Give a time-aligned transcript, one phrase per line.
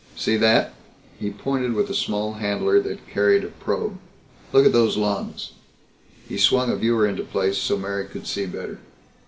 [0.15, 0.73] See that?"
[1.19, 3.99] He pointed with a small handler that carried a probe.
[4.51, 5.51] "Look at those lungs."
[6.27, 8.79] He swung a viewer into place so Mary could see better.